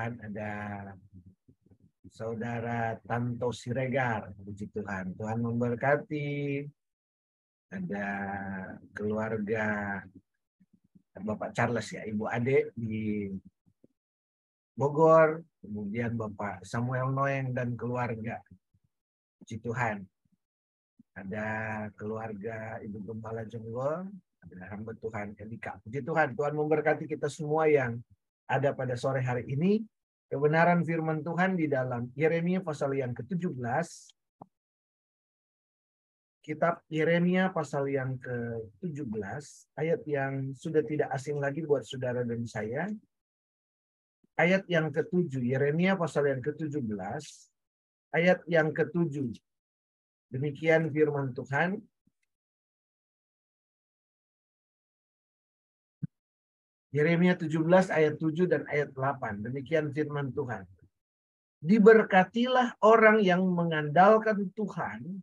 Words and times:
Tuhan 0.00 0.16
ada 0.32 0.52
saudara 2.08 2.96
Tanto 3.04 3.52
Siregar, 3.52 4.32
puji 4.32 4.72
Tuhan. 4.72 5.12
Tuhan 5.12 5.44
memberkati. 5.44 6.64
Ada 7.68 8.08
keluarga 8.96 10.00
Bapak 11.20 11.52
Charles 11.52 11.84
ya, 11.92 12.08
Ibu 12.08 12.32
Ade 12.32 12.72
di 12.72 13.28
Bogor, 14.72 15.44
kemudian 15.60 16.16
Bapak 16.16 16.64
Samuel 16.64 17.12
Noeng 17.12 17.52
dan 17.52 17.76
keluarga. 17.76 18.40
Puji 19.36 19.60
Tuhan. 19.60 20.00
Ada 21.12 21.48
keluarga 21.92 22.80
Ibu 22.80 23.04
Gembala 23.04 23.44
Jonggol, 23.44 24.08
ada 24.48 24.64
hamba 24.72 24.96
Tuhan 24.96 25.36
Elika. 25.36 25.76
Puji 25.84 26.00
Tuhan, 26.00 26.32
Tuhan 26.32 26.56
memberkati 26.56 27.04
kita 27.04 27.28
semua 27.28 27.68
yang 27.68 28.00
ada 28.50 28.74
pada 28.74 28.98
sore 28.98 29.22
hari 29.22 29.46
ini. 29.46 29.78
Kebenaran 30.26 30.82
firman 30.82 31.22
Tuhan 31.22 31.54
di 31.54 31.70
dalam 31.70 32.10
Yeremia 32.18 32.62
pasal 32.62 32.98
yang 32.98 33.14
ke-17. 33.14 33.58
Kitab 36.40 36.82
Yeremia 36.86 37.50
pasal 37.54 37.90
yang 37.90 38.18
ke-17. 38.18 39.42
Ayat 39.78 40.02
yang 40.06 40.54
sudah 40.54 40.82
tidak 40.86 41.10
asing 41.14 41.38
lagi 41.38 41.62
buat 41.66 41.86
saudara 41.86 42.26
dan 42.26 42.42
saya. 42.46 42.90
Ayat 44.38 44.66
yang 44.70 44.90
ke-7. 44.94 45.42
Yeremia 45.42 45.98
pasal 45.98 46.30
yang 46.30 46.42
ke-17. 46.42 46.86
Ayat 48.14 48.40
yang 48.46 48.70
ke-7. 48.70 49.34
Demikian 50.30 50.94
firman 50.94 51.34
Tuhan. 51.34 51.82
Yeremia 56.90 57.38
17 57.38 57.54
ayat 57.94 58.18
7 58.18 58.50
dan 58.50 58.66
ayat 58.66 58.90
8. 58.90 59.46
Demikian 59.46 59.94
firman 59.94 60.34
Tuhan. 60.34 60.66
Diberkatilah 61.62 62.74
orang 62.82 63.22
yang 63.22 63.46
mengandalkan 63.46 64.50
Tuhan, 64.58 65.22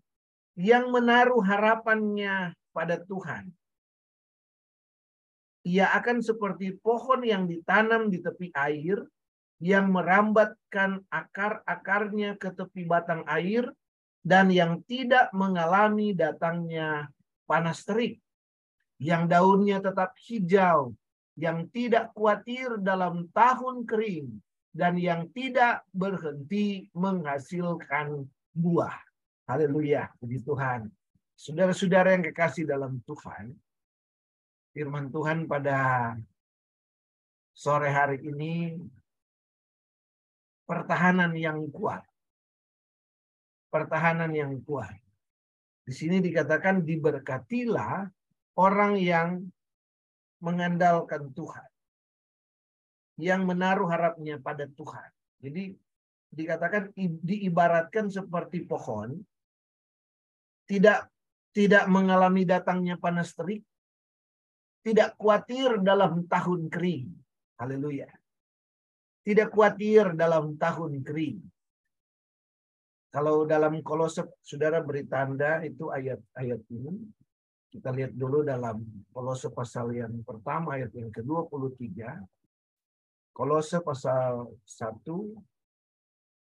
yang 0.56 0.88
menaruh 0.96 1.44
harapannya 1.44 2.56
pada 2.72 3.04
Tuhan. 3.04 3.52
Ia 5.68 5.92
akan 5.92 6.24
seperti 6.24 6.80
pohon 6.80 7.28
yang 7.28 7.52
ditanam 7.52 8.08
di 8.08 8.24
tepi 8.24 8.48
air, 8.56 9.04
yang 9.60 9.92
merambatkan 9.92 11.04
akar-akarnya 11.12 12.40
ke 12.40 12.48
tepi 12.56 12.88
batang 12.88 13.28
air, 13.28 13.68
dan 14.24 14.48
yang 14.48 14.80
tidak 14.88 15.28
mengalami 15.36 16.16
datangnya 16.16 17.12
panas 17.44 17.84
terik, 17.84 18.24
yang 19.04 19.28
daunnya 19.28 19.84
tetap 19.84 20.16
hijau 20.24 20.96
yang 21.38 21.70
tidak 21.70 22.12
khawatir 22.18 22.82
dalam 22.82 23.30
tahun 23.30 23.86
kering 23.86 24.42
dan 24.74 24.98
yang 24.98 25.30
tidak 25.32 25.86
berhenti 25.94 26.90
menghasilkan 26.98 28.26
buah. 28.58 28.98
Haleluya, 29.46 30.10
puji 30.18 30.42
Tuhan. 30.42 30.90
Saudara-saudara 31.38 32.18
yang 32.18 32.26
kekasih 32.26 32.66
dalam 32.66 32.98
Tuhan, 33.06 33.54
firman 34.74 35.14
Tuhan 35.14 35.46
pada 35.46 36.14
sore 37.54 37.94
hari 37.94 38.18
ini 38.26 38.74
pertahanan 40.66 41.38
yang 41.38 41.70
kuat. 41.70 42.02
Pertahanan 43.70 44.34
yang 44.34 44.58
kuat. 44.66 44.98
Di 45.86 45.94
sini 45.94 46.18
dikatakan 46.20 46.82
diberkatilah 46.82 48.10
orang 48.58 48.98
yang 48.98 49.46
mengandalkan 50.44 51.34
Tuhan. 51.34 51.70
Yang 53.18 53.42
menaruh 53.50 53.90
harapnya 53.90 54.38
pada 54.38 54.70
Tuhan. 54.70 55.10
Jadi 55.42 55.74
dikatakan 56.30 56.94
diibaratkan 56.98 58.12
seperti 58.12 58.68
pohon 58.68 59.18
tidak 60.68 61.08
tidak 61.56 61.90
mengalami 61.90 62.46
datangnya 62.46 63.00
panas 63.00 63.34
terik, 63.34 63.66
tidak 64.86 65.18
khawatir 65.18 65.82
dalam 65.82 66.28
tahun 66.30 66.70
kering. 66.70 67.10
Haleluya. 67.58 68.06
Tidak 69.26 69.50
khawatir 69.50 70.14
dalam 70.14 70.54
tahun 70.62 71.02
kering. 71.02 71.42
Kalau 73.10 73.50
dalam 73.50 73.82
kolose 73.82 74.22
saudara 74.46 74.84
beri 74.84 75.10
tanda 75.10 75.66
itu 75.66 75.90
ayat-ayat 75.90 76.62
ini 76.70 76.94
kita 77.78 77.94
lihat 77.94 78.18
dulu 78.18 78.42
dalam 78.42 78.82
Kolose 79.14 79.54
pasal 79.54 79.94
yang 79.94 80.26
pertama 80.26 80.82
ayat 80.82 80.90
yang 80.98 81.14
ke-23. 81.14 81.86
Kolose 83.38 83.78
pasal 83.86 84.50
1 84.66 85.06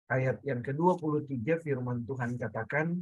ayat 0.08 0.40
yang 0.40 0.64
ke-23 0.64 1.60
firman 1.60 2.00
Tuhan 2.08 2.40
katakan 2.40 2.96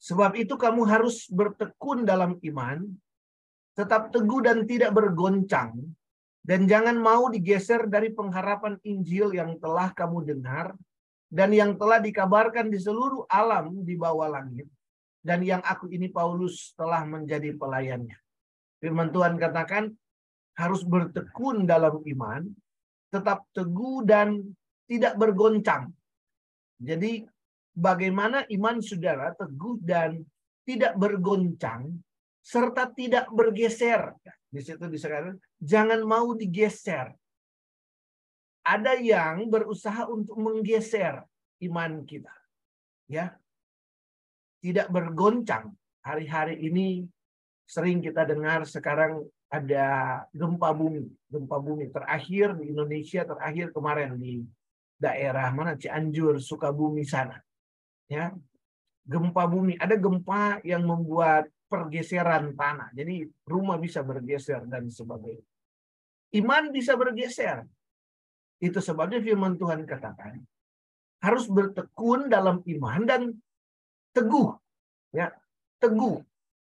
Sebab 0.00 0.38
itu 0.38 0.54
kamu 0.54 0.86
harus 0.86 1.26
bertekun 1.26 2.06
dalam 2.06 2.38
iman, 2.38 2.78
tetap 3.74 4.14
teguh 4.14 4.38
dan 4.38 4.62
tidak 4.62 4.94
bergoncang, 4.94 5.82
dan 6.46 6.70
jangan 6.70 6.94
mau 6.94 7.26
digeser 7.26 7.90
dari 7.90 8.14
pengharapan 8.14 8.78
Injil 8.86 9.34
yang 9.34 9.58
telah 9.58 9.90
kamu 9.90 10.30
dengar, 10.30 10.78
dan 11.26 11.50
yang 11.50 11.74
telah 11.74 11.98
dikabarkan 11.98 12.70
di 12.70 12.78
seluruh 12.78 13.26
alam 13.26 13.82
di 13.82 13.98
bawah 13.98 14.30
langit 14.30 14.66
dan 15.26 15.42
yang 15.42 15.58
aku 15.66 15.90
ini 15.90 16.06
Paulus 16.06 16.70
telah 16.78 17.02
menjadi 17.02 17.50
pelayannya. 17.58 18.14
Firman 18.78 19.10
Tuhan 19.10 19.34
katakan 19.42 19.90
harus 20.54 20.86
bertekun 20.86 21.66
dalam 21.66 21.98
iman, 21.98 22.46
tetap 23.10 23.42
teguh 23.50 24.06
dan 24.06 24.38
tidak 24.86 25.18
bergoncang. 25.18 25.90
Jadi 26.78 27.26
bagaimana 27.74 28.46
iman 28.46 28.78
saudara 28.78 29.34
teguh 29.34 29.82
dan 29.82 30.22
tidak 30.62 30.94
bergoncang 30.94 31.90
serta 32.38 32.94
tidak 32.94 33.26
bergeser. 33.34 34.14
Di 34.46 34.62
situ 34.62 34.86
disebutkan 34.86 35.42
jangan 35.58 36.06
mau 36.06 36.38
digeser 36.38 37.10
ada 38.66 38.98
yang 38.98 39.46
berusaha 39.46 40.10
untuk 40.10 40.34
menggeser 40.42 41.22
iman 41.62 42.02
kita. 42.02 42.34
Ya. 43.06 43.38
Tidak 44.58 44.90
bergoncang. 44.90 45.70
Hari-hari 46.02 46.58
ini 46.66 47.06
sering 47.62 48.02
kita 48.02 48.26
dengar 48.26 48.66
sekarang 48.66 49.22
ada 49.46 49.86
gempa 50.34 50.74
bumi. 50.74 51.06
Gempa 51.30 51.62
bumi 51.62 51.94
terakhir 51.94 52.58
di 52.58 52.74
Indonesia 52.74 53.22
terakhir 53.22 53.70
kemarin 53.70 54.18
di 54.18 54.42
daerah 54.98 55.54
mana 55.54 55.78
Cianjur, 55.78 56.42
Sukabumi 56.42 57.06
sana. 57.06 57.38
Ya. 58.10 58.34
Gempa 59.06 59.46
bumi, 59.46 59.78
ada 59.78 59.94
gempa 59.94 60.58
yang 60.66 60.82
membuat 60.82 61.46
pergeseran 61.70 62.58
tanah. 62.58 62.90
Jadi 62.90 63.30
rumah 63.46 63.78
bisa 63.78 64.02
bergeser 64.02 64.66
dan 64.66 64.90
sebagainya. 64.90 65.46
Iman 66.34 66.74
bisa 66.74 66.98
bergeser. 66.98 67.62
Itu 68.62 68.80
sebabnya 68.80 69.20
firman 69.20 69.60
Tuhan 69.60 69.84
katakan 69.84 70.40
harus 71.20 71.48
bertekun 71.48 72.28
dalam 72.28 72.60
iman 72.64 73.00
dan 73.04 73.22
teguh. 74.12 74.56
Ya, 75.12 75.32
teguh. 75.80 76.20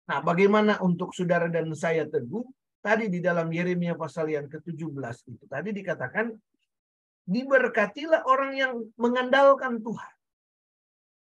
Nah, 0.09 0.19
bagaimana 0.25 0.81
untuk 0.81 1.13
saudara 1.13 1.51
dan 1.53 1.69
saya 1.77 2.09
teguh? 2.09 2.47
Tadi 2.79 3.11
di 3.11 3.19
dalam 3.19 3.51
Yeremia 3.51 3.99
pasal 3.99 4.31
yang 4.31 4.47
ke-17 4.47 5.17
itu 5.35 5.45
tadi 5.51 5.75
dikatakan 5.75 6.31
diberkatilah 7.27 8.25
orang 8.25 8.53
yang 8.55 8.73
mengandalkan 8.97 9.83
Tuhan. 9.83 10.15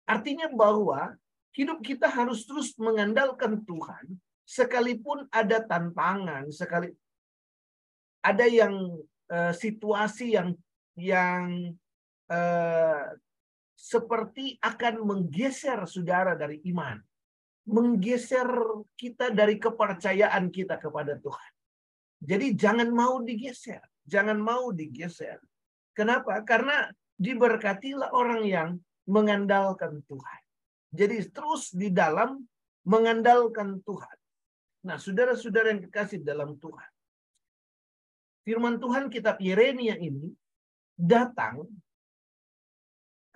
Artinya 0.07 0.47
bahwa 0.53 1.17
hidup 1.57 1.81
kita 1.83 2.07
harus 2.07 2.45
terus 2.45 2.77
mengandalkan 2.79 3.65
Tuhan 3.65 4.15
sekalipun 4.45 5.27
ada 5.33 5.59
tantangan, 5.65 6.47
sekali 6.53 6.93
ada 8.23 8.45
yang 8.47 8.73
uh, 9.29 9.53
situasi 9.53 10.35
yang 10.35 10.53
yang 10.99 11.73
uh, 12.27 13.03
seperti 13.79 14.59
akan 14.59 15.07
menggeser 15.07 15.79
saudara 15.87 16.35
dari 16.35 16.59
iman, 16.67 16.99
menggeser 17.69 18.49
kita 18.99 19.31
dari 19.31 19.55
kepercayaan 19.55 20.51
kita 20.51 20.75
kepada 20.75 21.15
Tuhan. 21.15 21.51
Jadi 22.19 22.51
jangan 22.59 22.91
mau 22.91 23.23
digeser, 23.23 23.79
jangan 24.03 24.35
mau 24.35 24.75
digeser. 24.75 25.39
Kenapa? 25.95 26.43
Karena 26.43 26.91
diberkatilah 27.15 28.11
orang 28.11 28.43
yang 28.43 28.69
mengandalkan 29.07 30.03
Tuhan. 30.03 30.41
Jadi 30.91 31.31
terus 31.31 31.71
di 31.71 31.87
dalam 31.87 32.43
mengandalkan 32.83 33.79
Tuhan. 33.87 34.17
Nah, 34.79 34.97
saudara-saudara 34.99 35.75
yang 35.75 35.87
kekasih 35.87 36.23
dalam 36.23 36.55
Tuhan 36.59 36.91
firman 38.49 38.81
Tuhan 38.81 39.13
kitab 39.13 39.37
Yeremia 39.37 39.93
ini 40.01 40.33
datang 40.97 41.69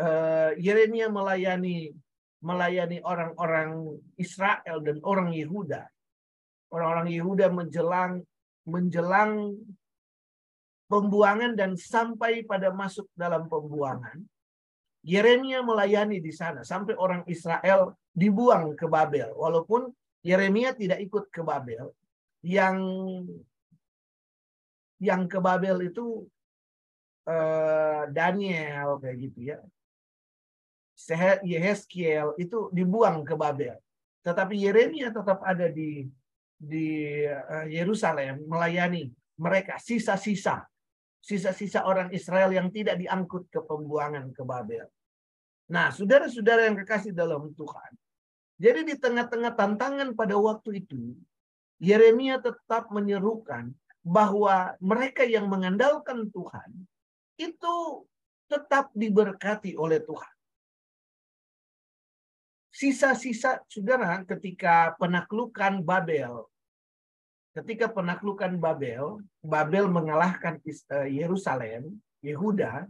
uh, 0.01 0.51
Yeremia 0.57 1.13
melayani 1.13 1.93
melayani 2.41 2.97
orang-orang 3.05 3.93
Israel 4.17 4.81
dan 4.81 4.97
orang 5.05 5.29
Yehuda 5.37 5.85
orang-orang 6.73 7.13
Yehuda 7.13 7.53
menjelang 7.53 8.25
menjelang 8.65 9.53
pembuangan 10.89 11.53
dan 11.53 11.77
sampai 11.77 12.41
pada 12.41 12.73
masuk 12.73 13.05
dalam 13.13 13.45
pembuangan. 13.45 14.17
Yeremia 15.03 15.59
melayani 15.59 16.23
di 16.23 16.31
sana 16.31 16.63
sampai 16.63 16.95
orang 16.95 17.27
Israel 17.27 17.93
dibuang 18.15 18.71
ke 18.73 18.87
Babel. 18.87 19.35
Walaupun 19.35 19.91
Yeremia 20.23 20.71
tidak 20.73 21.03
ikut 21.03 21.27
ke 21.27 21.43
Babel. 21.43 21.91
Yang 22.39 22.77
yang 25.03 25.27
ke 25.27 25.43
Babel 25.43 25.91
itu 25.91 26.23
uh, 27.27 28.07
Daniel 28.07 29.03
kayak 29.03 29.17
gitu 29.19 29.39
ya. 29.51 29.59
Yehezkiel 31.43 32.39
itu 32.39 32.71
dibuang 32.71 33.27
ke 33.27 33.35
Babel. 33.35 33.75
Tetapi 34.23 34.55
Yeremia 34.55 35.11
tetap 35.11 35.43
ada 35.43 35.67
di 35.67 36.07
di 36.55 37.19
eh, 37.27 37.67
Yerusalem 37.67 38.47
melayani 38.47 39.11
mereka 39.35 39.75
sisa-sisa 39.75 40.63
sisa-sisa 41.23 41.87
orang 41.87 42.11
Israel 42.11 42.51
yang 42.51 42.67
tidak 42.67 42.99
diangkut 42.99 43.47
ke 43.47 43.63
pembuangan 43.63 44.27
ke 44.35 44.43
Babel. 44.43 44.83
Nah, 45.71 45.87
saudara-saudara 45.95 46.67
yang 46.67 46.75
kekasih 46.83 47.15
dalam 47.15 47.47
Tuhan. 47.55 47.91
Jadi 48.59 48.91
di 48.91 48.95
tengah-tengah 48.99 49.55
tantangan 49.55 50.11
pada 50.19 50.35
waktu 50.35 50.83
itu, 50.83 51.15
Yeremia 51.79 52.43
tetap 52.43 52.91
menyerukan 52.91 53.71
bahwa 54.03 54.75
mereka 54.83 55.23
yang 55.23 55.47
mengandalkan 55.47 56.27
Tuhan 56.29 56.71
itu 57.39 58.05
tetap 58.51 58.91
diberkati 58.91 59.79
oleh 59.79 60.03
Tuhan. 60.03 60.33
Sisa-sisa 62.73 63.63
saudara 63.71 64.21
ketika 64.27 64.93
penaklukan 64.99 65.79
Babel 65.81 66.51
ketika 67.53 67.85
penaklukan 67.93 68.57
Babel, 68.57 69.21
Babel 69.45 69.85
mengalahkan 69.87 70.57
eh, 70.65 71.09
Yerusalem, 71.21 72.01
Yehuda, 72.25 72.89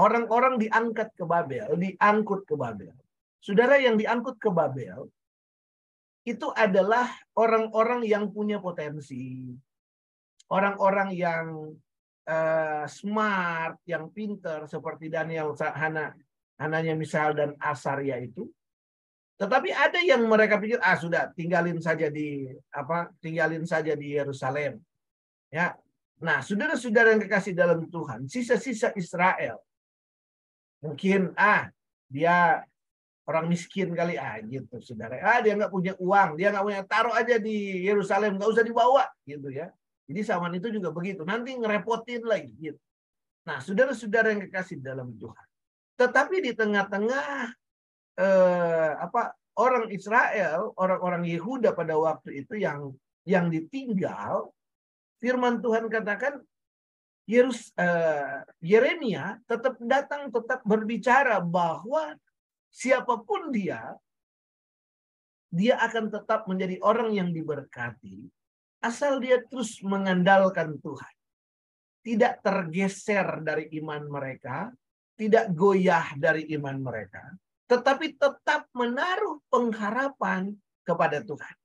orang-orang 0.00 0.56
diangkat 0.56 1.12
ke 1.12 1.24
Babel, 1.28 1.76
diangkut 1.76 2.48
ke 2.48 2.56
Babel. 2.56 2.96
Saudara 3.44 3.76
yang 3.76 4.00
diangkut 4.00 4.40
ke 4.40 4.48
Babel 4.48 5.06
itu 6.26 6.48
adalah 6.56 7.06
orang-orang 7.38 8.02
yang 8.02 8.32
punya 8.32 8.58
potensi, 8.58 9.54
orang-orang 10.52 11.14
yang 11.16 11.74
uh, 12.28 12.84
smart, 12.86 13.80
yang 13.88 14.10
pinter 14.10 14.66
seperti 14.70 15.10
Daniel, 15.10 15.54
Hana, 15.58 16.14
Hananya 16.56 16.94
misal 16.96 17.36
dan 17.36 17.54
Asaria 17.60 18.16
itu 18.22 18.48
tetapi 19.36 19.68
ada 19.68 20.00
yang 20.00 20.24
mereka 20.24 20.56
pikir 20.56 20.80
ah 20.80 20.96
sudah 20.96 21.28
tinggalin 21.36 21.76
saja 21.76 22.08
di 22.08 22.48
apa 22.72 23.12
tinggalin 23.20 23.68
saja 23.68 23.92
di 23.92 24.16
Yerusalem. 24.16 24.80
Ya. 25.52 25.76
Nah, 26.16 26.40
saudara-saudara 26.40 27.12
yang 27.12 27.20
kekasih 27.20 27.52
dalam 27.52 27.84
Tuhan, 27.92 28.24
sisa-sisa 28.24 28.96
Israel 28.96 29.60
mungkin 30.80 31.36
ah 31.36 31.68
dia 32.08 32.64
orang 33.28 33.52
miskin 33.52 33.92
kali 33.92 34.16
ah 34.16 34.40
gitu 34.40 34.80
saudara. 34.80 35.20
Ah 35.20 35.44
dia 35.44 35.52
nggak 35.52 35.68
punya 35.68 35.92
uang, 36.00 36.40
dia 36.40 36.48
nggak 36.56 36.64
punya 36.64 36.82
taruh 36.88 37.12
aja 37.12 37.36
di 37.36 37.84
Yerusalem, 37.84 38.40
nggak 38.40 38.48
usah 38.48 38.64
dibawa 38.64 39.04
gitu 39.28 39.52
ya. 39.52 39.68
Jadi 40.06 40.20
zaman 40.22 40.54
itu 40.54 40.70
juga 40.70 40.94
begitu. 40.94 41.26
Nanti 41.26 41.58
ngerepotin 41.58 42.22
lagi 42.22 42.54
gitu. 42.54 42.80
Nah, 43.46 43.58
saudara-saudara 43.62 44.34
yang 44.34 44.42
kekasih 44.46 44.78
dalam 44.82 45.14
Tuhan. 45.18 45.46
Tetapi 45.98 46.36
di 46.42 46.52
tengah-tengah 46.54 47.54
eh, 48.18 48.92
apa 48.98 49.34
orang 49.58 49.90
Israel, 49.90 50.74
orang-orang 50.78 51.26
Yehuda 51.26 51.74
pada 51.74 51.94
waktu 51.98 52.44
itu 52.44 52.58
yang 52.58 52.94
yang 53.26 53.50
ditinggal, 53.50 54.54
firman 55.18 55.58
Tuhan 55.58 55.90
katakan 55.90 56.42
Yerus, 57.26 57.74
eh, 57.74 58.46
Yeremia 58.62 59.42
tetap 59.50 59.74
datang, 59.82 60.30
tetap 60.30 60.62
berbicara 60.62 61.42
bahwa 61.42 62.14
siapa 62.70 63.18
pun 63.26 63.50
dia, 63.50 63.98
dia 65.50 65.74
akan 65.82 66.14
tetap 66.14 66.46
menjadi 66.46 66.78
orang 66.86 67.10
yang 67.10 67.34
diberkati 67.34 68.30
asal 68.86 69.18
dia 69.18 69.42
terus 69.42 69.82
mengandalkan 69.82 70.78
Tuhan. 70.78 71.14
Tidak 72.06 72.38
tergeser 72.38 73.42
dari 73.42 73.66
iman 73.82 74.06
mereka, 74.06 74.70
tidak 75.18 75.50
goyah 75.50 76.14
dari 76.14 76.46
iman 76.54 76.78
mereka, 76.78 77.34
tetapi 77.66 78.14
tetap 78.14 78.70
menaruh 78.70 79.42
pengharapan 79.50 80.54
kepada 80.86 81.18
Tuhan. 81.18 81.56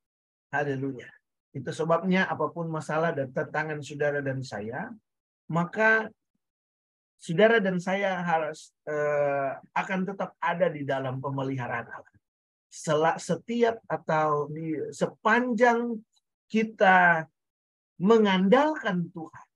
Haleluya. 0.50 1.06
Itu 1.53 1.69
sebabnya 1.69 2.25
apa 2.25 2.50
pun 2.50 2.73
masalah 2.73 3.13
dan 3.13 3.29
tantangan 3.29 3.85
saudara 3.85 4.17
dan 4.25 4.41
saya, 4.41 4.89
maka 5.45 6.09
saudara 7.21 7.62
dan 7.62 7.77
saya 7.77 8.17
harus 8.25 8.74
uh, 8.89 9.62
akan 9.77 10.09
tetap 10.09 10.33
ada 10.41 10.74
di 10.74 10.81
dalam 10.81 11.21
pemeliharaan 11.21 11.85
Allah. 11.85 12.17
Setiap 13.19 13.83
atau 13.85 14.47
di 14.50 14.74
sepanjang 14.89 16.01
kita 16.51 17.25
mengandalkan 17.95 19.07
Tuhan. 19.15 19.48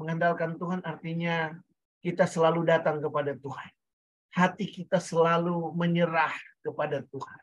Mengandalkan 0.00 0.56
Tuhan 0.56 0.80
artinya 0.80 1.52
kita 2.00 2.24
selalu 2.24 2.64
datang 2.64 3.04
kepada 3.04 3.36
Tuhan 3.36 3.76
hati 4.36 4.68
kita 4.68 5.00
selalu 5.00 5.72
menyerah 5.72 6.36
kepada 6.60 7.00
Tuhan. 7.08 7.40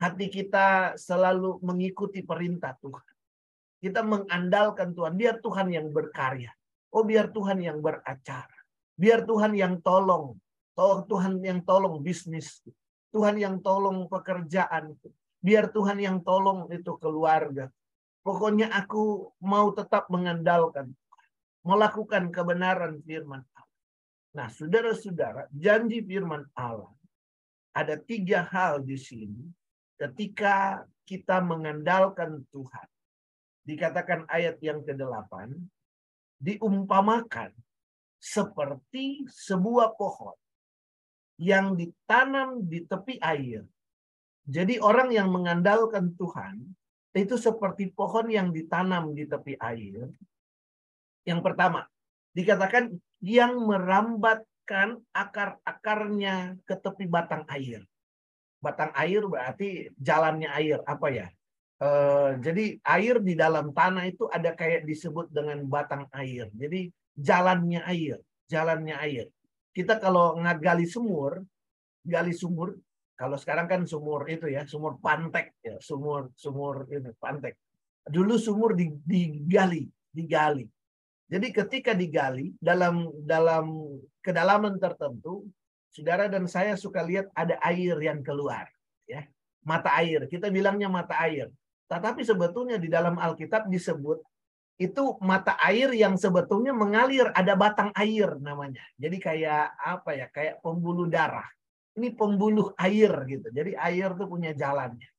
Hati 0.00 0.28
kita 0.28 0.96
selalu 1.00 1.56
mengikuti 1.64 2.20
perintah 2.20 2.76
Tuhan. 2.84 3.08
Kita 3.80 4.04
mengandalkan 4.04 4.92
Tuhan. 4.92 5.16
Biar 5.16 5.40
Tuhan 5.40 5.72
yang 5.72 5.88
berkarya. 5.88 6.52
Oh 6.92 7.04
biar 7.04 7.32
Tuhan 7.32 7.64
yang 7.64 7.80
beracara. 7.80 8.60
Biar 8.96 9.24
Tuhan 9.24 9.56
yang 9.56 9.80
tolong. 9.80 10.36
Tuhan 10.80 11.40
yang 11.40 11.64
tolong 11.64 12.00
bisnis. 12.00 12.60
Tuhan 13.12 13.40
yang 13.40 13.60
tolong 13.60 14.08
pekerjaan. 14.08 14.96
Biar 15.40 15.72
Tuhan 15.72 15.98
yang 16.00 16.20
tolong 16.20 16.68
itu 16.68 16.96
keluarga. 17.00 17.72
Pokoknya 18.20 18.68
aku 18.72 19.32
mau 19.40 19.72
tetap 19.72 20.12
mengandalkan 20.12 20.92
Melakukan 21.60 22.32
kebenaran 22.32 23.04
firman 23.04 23.44
Nah, 24.30 24.46
saudara-saudara, 24.46 25.50
janji 25.50 26.00
firman 26.06 26.46
Allah 26.54 26.94
ada 27.74 27.98
tiga 27.98 28.46
hal 28.46 28.78
di 28.82 28.94
sini 28.94 29.42
ketika 29.98 30.86
kita 31.02 31.42
mengandalkan 31.42 32.46
Tuhan. 32.54 32.88
Dikatakan 33.66 34.24
ayat 34.30 34.56
yang 34.64 34.80
ke-8, 34.86 35.50
diumpamakan 36.40 37.52
seperti 38.16 39.26
sebuah 39.28 39.98
pohon 39.98 40.34
yang 41.36 41.76
ditanam 41.76 42.64
di 42.64 42.86
tepi 42.86 43.18
air. 43.20 43.66
Jadi 44.50 44.82
orang 44.82 45.14
yang 45.14 45.30
mengandalkan 45.30 46.10
Tuhan 46.18 46.58
itu 47.14 47.38
seperti 47.38 47.94
pohon 47.94 48.26
yang 48.26 48.50
ditanam 48.50 49.14
di 49.14 49.22
tepi 49.30 49.54
air. 49.62 50.10
Yang 51.22 51.40
pertama, 51.46 51.86
dikatakan 52.34 52.90
yang 53.22 53.62
merambatkan 53.62 54.98
akar-akarnya 55.14 56.58
ke 56.66 56.74
tepi 56.74 57.06
batang 57.06 57.46
air. 57.46 57.86
Batang 58.58 58.90
air 58.98 59.22
berarti 59.22 59.86
jalannya 59.94 60.50
air 60.50 60.82
apa 60.82 61.06
ya? 61.14 61.26
E, 61.78 61.88
jadi 62.42 62.64
air 62.82 63.22
di 63.22 63.38
dalam 63.38 63.70
tanah 63.70 64.10
itu 64.10 64.26
ada 64.34 64.50
kayak 64.50 64.82
disebut 64.82 65.30
dengan 65.30 65.62
batang 65.70 66.10
air. 66.10 66.50
Jadi 66.58 66.90
jalannya 67.14 67.86
air, 67.86 68.18
jalannya 68.50 68.98
air. 68.98 69.26
Kita 69.70 70.02
kalau 70.02 70.34
ngagali 70.42 70.90
sumur, 70.90 71.38
gali 72.02 72.34
sumur, 72.34 72.74
kalau 73.20 73.36
sekarang 73.36 73.68
kan 73.68 73.84
sumur 73.84 74.24
itu 74.32 74.48
ya, 74.48 74.64
sumur 74.64 74.96
pantek 74.96 75.52
ya, 75.60 75.76
sumur 75.76 76.32
sumur 76.40 76.88
ini 76.88 77.12
pantek. 77.20 77.52
Dulu 78.08 78.40
sumur 78.40 78.72
digali, 78.72 79.84
digali. 80.08 80.64
Jadi 81.28 81.52
ketika 81.52 81.92
digali 81.92 82.56
dalam 82.56 83.12
dalam 83.20 83.92
kedalaman 84.24 84.80
tertentu, 84.80 85.44
saudara 85.92 86.32
dan 86.32 86.48
saya 86.48 86.80
suka 86.80 87.04
lihat 87.04 87.28
ada 87.36 87.60
air 87.60 88.00
yang 88.00 88.24
keluar, 88.24 88.64
ya. 89.04 89.28
Mata 89.68 89.92
air. 90.00 90.24
Kita 90.24 90.48
bilangnya 90.48 90.88
mata 90.88 91.20
air. 91.20 91.52
Tetapi 91.92 92.24
sebetulnya 92.24 92.80
di 92.80 92.88
dalam 92.88 93.20
Alkitab 93.20 93.68
disebut 93.68 94.16
itu 94.80 95.20
mata 95.20 95.60
air 95.60 95.92
yang 95.92 96.16
sebetulnya 96.16 96.72
mengalir 96.72 97.28
ada 97.36 97.52
batang 97.52 97.92
air 97.92 98.32
namanya. 98.40 98.80
Jadi 98.96 99.20
kayak 99.20 99.76
apa 99.76 100.16
ya? 100.16 100.26
Kayak 100.32 100.64
pembuluh 100.64 101.04
darah. 101.04 101.44
Ini 101.98 102.14
pembuluh 102.14 102.70
air 102.78 103.10
gitu. 103.26 103.48
Jadi 103.50 103.74
air 103.74 104.14
tuh 104.14 104.30
punya 104.30 104.54
jalannya. 104.54 105.10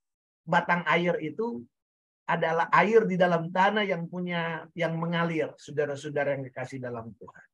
Batang 0.47 0.87
air 0.87 1.19
itu 1.19 1.61
adalah 2.25 2.71
air 2.71 3.03
di 3.03 3.19
dalam 3.19 3.51
tanah 3.51 3.83
yang 3.83 4.07
punya 4.07 4.63
yang 4.71 4.95
mengalir, 4.95 5.51
saudara-saudara 5.59 6.39
yang 6.39 6.47
dikasih 6.47 6.79
dalam 6.79 7.11
Tuhan. 7.19 7.45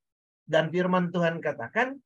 Dan 0.45 0.69
firman 0.69 1.09
Tuhan 1.09 1.41
katakan, 1.41 1.97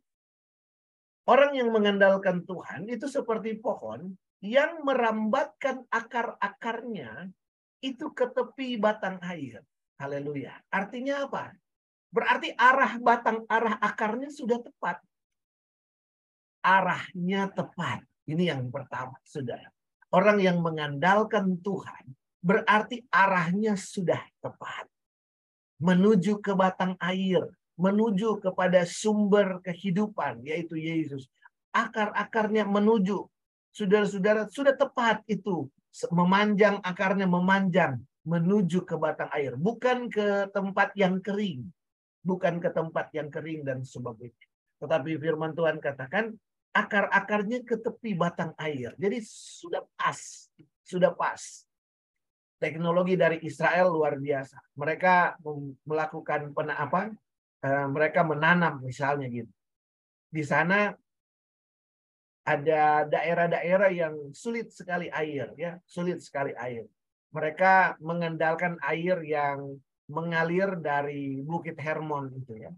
orang 1.28 1.52
yang 1.52 1.70
mengandalkan 1.70 2.48
Tuhan 2.48 2.88
itu 2.88 3.12
seperti 3.12 3.60
pohon 3.60 4.16
yang 4.42 4.82
merambatkan 4.88 5.86
akar-akarnya 5.92 7.30
itu 7.84 8.10
ke 8.16 8.26
tepi 8.32 8.80
batang 8.80 9.22
air. 9.22 9.62
Haleluya. 10.02 10.58
Artinya 10.74 11.30
apa? 11.30 11.54
Berarti 12.10 12.56
arah 12.58 12.98
batang, 12.98 13.46
arah 13.46 13.78
akarnya 13.78 14.34
sudah 14.34 14.58
tepat. 14.58 14.98
Arahnya 16.62 17.50
tepat. 17.50 18.06
Ini 18.30 18.54
yang 18.54 18.70
pertama, 18.70 19.18
saudara. 19.26 19.68
Orang 20.14 20.40
yang 20.40 20.62
mengandalkan 20.62 21.58
Tuhan, 21.60 22.14
berarti 22.42 23.02
arahnya 23.10 23.74
sudah 23.76 24.22
tepat. 24.40 24.86
Menuju 25.82 26.38
ke 26.40 26.54
batang 26.54 26.94
air, 27.02 27.42
menuju 27.76 28.38
kepada 28.40 28.86
sumber 28.86 29.58
kehidupan, 29.66 30.46
yaitu 30.46 30.78
Yesus. 30.78 31.26
Akar-akarnya 31.74 32.68
menuju. 32.68 33.26
Saudara-saudara, 33.72 34.52
sudah 34.52 34.76
tepat 34.76 35.24
itu. 35.26 35.66
Memanjang 36.12 36.84
akarnya, 36.84 37.26
memanjang. 37.26 38.04
Menuju 38.22 38.86
ke 38.86 38.96
batang 39.00 39.32
air. 39.34 39.58
Bukan 39.58 40.12
ke 40.12 40.52
tempat 40.54 40.94
yang 40.94 41.18
kering 41.24 41.66
bukan 42.22 42.62
ke 42.62 42.70
tempat 42.70 43.10
yang 43.18 43.28
kering 43.34 43.66
dan 43.66 43.82
sebagainya. 43.82 44.48
Tetapi 44.82 45.18
firman 45.18 45.54
Tuhan 45.54 45.78
katakan 45.82 46.34
akar-akarnya 46.72 47.68
ke 47.68 47.76
tepi 47.80 48.16
batang 48.16 48.56
air. 48.56 48.96
Jadi 48.96 49.20
sudah 49.24 49.84
pas, 49.96 50.20
sudah 50.88 51.12
pas. 51.12 51.68
Teknologi 52.62 53.18
dari 53.18 53.42
Israel 53.42 53.90
luar 53.90 54.22
biasa. 54.22 54.62
Mereka 54.78 55.42
melakukan 55.84 56.54
pena 56.54 56.78
apa? 56.78 57.10
Eh, 57.62 57.88
mereka 57.90 58.22
menanam 58.22 58.82
misalnya 58.86 59.26
gitu. 59.30 59.50
Di 60.32 60.44
sana 60.46 60.94
ada 62.42 63.06
daerah-daerah 63.06 63.92
yang 63.94 64.16
sulit 64.34 64.74
sekali 64.74 65.10
air 65.14 65.54
ya, 65.58 65.78
sulit 65.86 66.22
sekali 66.22 66.54
air. 66.58 66.86
Mereka 67.32 68.02
mengandalkan 68.02 68.82
air 68.82 69.22
yang 69.24 69.78
mengalir 70.12 70.76
dari 70.82 71.40
Bukit 71.46 71.80
Hermon 71.80 72.34
itu 72.36 72.60
ya. 72.60 72.72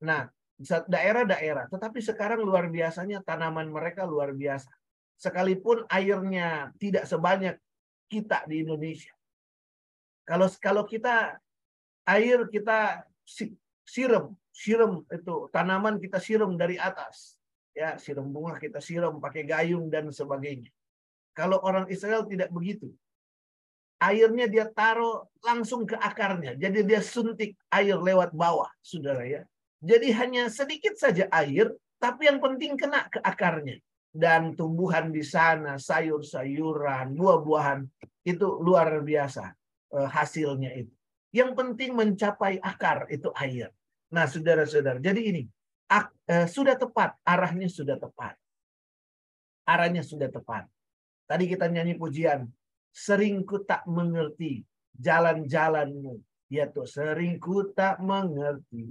Nah, 0.00 0.30
daerah-daerah, 0.60 1.72
tetapi 1.72 2.04
sekarang 2.04 2.44
luar 2.44 2.68
biasanya 2.68 3.24
tanaman 3.24 3.72
mereka 3.72 4.04
luar 4.04 4.36
biasa. 4.36 4.68
Sekalipun 5.16 5.88
airnya 5.88 6.72
tidak 6.76 7.08
sebanyak 7.08 7.56
kita 8.12 8.44
di 8.44 8.64
Indonesia. 8.64 9.12
Kalau 10.28 10.48
kalau 10.60 10.84
kita 10.84 11.40
air 12.04 12.44
kita 12.52 13.08
siram, 13.88 14.36
siram 14.52 15.04
itu 15.08 15.48
tanaman 15.52 15.96
kita 15.96 16.20
siram 16.20 16.56
dari 16.56 16.76
atas. 16.76 17.40
Ya, 17.72 17.96
siram 17.96 18.28
bunga 18.28 18.60
kita 18.60 18.82
siram 18.82 19.16
pakai 19.22 19.48
gayung 19.48 19.88
dan 19.88 20.12
sebagainya. 20.12 20.68
Kalau 21.32 21.62
orang 21.64 21.88
Israel 21.88 22.26
tidak 22.28 22.52
begitu 22.52 22.92
airnya 24.00 24.48
dia 24.48 24.64
taruh 24.66 25.28
langsung 25.44 25.84
ke 25.84 25.94
akarnya. 25.94 26.56
Jadi 26.56 26.88
dia 26.88 27.04
suntik 27.04 27.54
air 27.68 28.00
lewat 28.00 28.32
bawah, 28.32 28.72
saudara 28.80 29.22
ya. 29.28 29.44
Jadi 29.80 30.12
hanya 30.12 30.52
sedikit 30.52 30.96
saja 31.00 31.24
air, 31.32 31.72
tapi 31.96 32.28
yang 32.28 32.36
penting 32.40 32.76
kena 32.76 33.08
ke 33.08 33.20
akarnya. 33.20 33.80
Dan 34.10 34.58
tumbuhan 34.58 35.14
di 35.14 35.22
sana, 35.22 35.78
sayur-sayuran, 35.78 37.14
buah-buahan, 37.14 37.86
itu 38.26 38.46
luar 38.60 39.00
biasa 39.00 39.54
eh, 39.96 40.08
hasilnya 40.10 40.70
itu. 40.76 40.92
Yang 41.30 41.50
penting 41.54 41.94
mencapai 41.94 42.58
akar 42.58 43.06
itu 43.08 43.30
air. 43.38 43.70
Nah, 44.10 44.26
saudara-saudara, 44.26 44.98
jadi 44.98 45.20
ini 45.22 45.42
eh, 46.26 46.46
sudah 46.50 46.74
tepat, 46.74 47.16
arahnya 47.22 47.70
sudah 47.70 47.96
tepat. 47.96 48.34
Arahnya 49.64 50.02
sudah 50.02 50.26
tepat. 50.26 50.66
Tadi 51.30 51.46
kita 51.46 51.70
nyanyi 51.70 51.94
pujian, 51.94 52.50
Sering 52.90 53.46
ku 53.46 53.62
tak 53.62 53.86
mengerti 53.86 54.66
jalan-jalanmu. 54.98 56.18
Ya 56.50 56.66
tuh, 56.66 56.86
sering 56.90 57.38
ku 57.38 57.70
tak 57.70 58.02
mengerti 58.02 58.90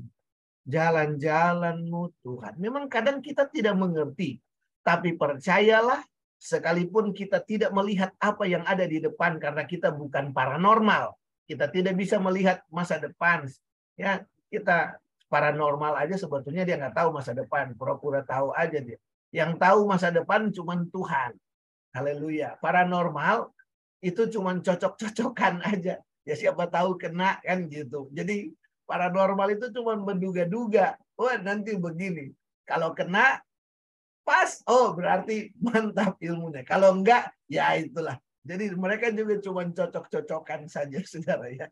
jalan-jalanmu 0.69 2.13
Tuhan. 2.21 2.53
Memang 2.61 2.85
kadang 2.85 3.19
kita 3.25 3.49
tidak 3.49 3.73
mengerti. 3.73 4.37
Tapi 4.85 5.17
percayalah, 5.17 6.05
sekalipun 6.39 7.11
kita 7.11 7.41
tidak 7.43 7.73
melihat 7.73 8.13
apa 8.21 8.47
yang 8.47 8.63
ada 8.63 8.85
di 8.85 9.01
depan 9.01 9.41
karena 9.41 9.65
kita 9.65 9.89
bukan 9.91 10.31
paranormal. 10.31 11.17
Kita 11.49 11.67
tidak 11.67 11.97
bisa 11.97 12.21
melihat 12.21 12.61
masa 12.69 13.01
depan. 13.01 13.49
Ya, 13.97 14.23
kita 14.53 15.01
paranormal 15.27 15.97
aja 15.97 16.15
sebetulnya 16.15 16.63
dia 16.63 16.77
nggak 16.77 16.95
tahu 16.95 17.09
masa 17.13 17.33
depan, 17.33 17.73
pura-pura 17.73 18.21
tahu 18.21 18.53
aja 18.53 18.77
dia. 18.79 18.97
Yang 19.33 19.61
tahu 19.61 19.79
masa 19.89 20.09
depan 20.13 20.53
cuma 20.53 20.77
Tuhan. 20.89 21.37
Haleluya. 21.93 22.57
Paranormal 22.61 23.49
itu 24.01 24.29
cuma 24.29 24.53
cocok-cocokan 24.57 25.65
aja. 25.65 26.01
Ya 26.25 26.35
siapa 26.37 26.69
tahu 26.69 26.97
kena 27.01 27.41
kan 27.41 27.65
gitu. 27.65 28.09
Jadi 28.13 28.53
paranormal 28.89 29.53
itu 29.53 29.69
cuma 29.69 29.93
menduga-duga. 29.93 30.97
Wah 31.13 31.37
nanti 31.37 31.77
begini. 31.77 32.33
Kalau 32.65 32.97
kena 32.97 33.37
pas, 34.25 34.65
oh 34.65 34.97
berarti 34.97 35.53
mantap 35.65 36.17
ilmunya. 36.17 36.65
Kalau 36.65 36.97
enggak, 36.97 37.29
ya 37.45 37.77
itulah. 37.77 38.17
Jadi 38.41 38.73
mereka 38.73 39.13
juga 39.13 39.37
cuma 39.45 39.61
cocok-cocokan 39.69 40.65
saja, 40.65 40.97
saudara 41.11 41.53
ya. 41.53 41.69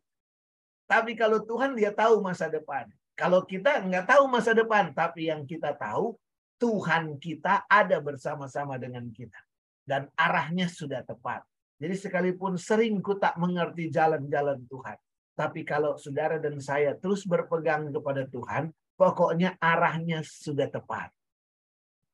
Tapi 0.86 1.18
kalau 1.18 1.42
Tuhan 1.42 1.74
dia 1.74 1.90
tahu 1.90 2.22
masa 2.22 2.46
depan. 2.48 2.86
Kalau 3.18 3.42
kita 3.42 3.82
nggak 3.82 4.06
tahu 4.14 4.30
masa 4.30 4.54
depan, 4.54 4.94
tapi 4.94 5.34
yang 5.34 5.42
kita 5.42 5.74
tahu 5.74 6.14
Tuhan 6.62 7.18
kita 7.18 7.66
ada 7.66 7.98
bersama-sama 7.98 8.78
dengan 8.78 9.10
kita 9.10 9.42
dan 9.90 10.06
arahnya 10.14 10.70
sudah 10.70 11.02
tepat. 11.02 11.42
Jadi 11.82 11.98
sekalipun 11.98 12.62
sering 12.62 13.02
ku 13.02 13.18
tak 13.18 13.38
mengerti 13.42 13.90
jalan-jalan 13.90 14.62
Tuhan. 14.70 14.98
Tapi 15.38 15.62
kalau 15.62 16.02
saudara 16.02 16.42
dan 16.42 16.58
saya 16.58 16.98
terus 16.98 17.22
berpegang 17.30 17.94
kepada 17.94 18.26
Tuhan, 18.26 18.74
pokoknya 18.98 19.62
arahnya 19.62 20.26
sudah 20.26 20.66
tepat. 20.66 21.14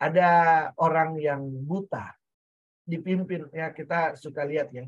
Ada 0.04 0.30
orang 0.76 1.16
yang 1.16 1.40
buta 1.64 2.12
dipimpin 2.84 3.48
ya 3.56 3.72
kita 3.72 4.20
suka 4.20 4.44
lihat 4.44 4.68
ya 4.76 4.84